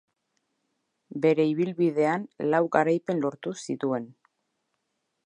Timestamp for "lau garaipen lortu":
2.55-3.57